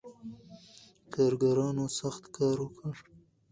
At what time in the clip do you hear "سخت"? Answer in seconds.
1.99-2.23